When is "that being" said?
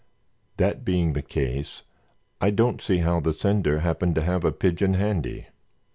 0.57-1.13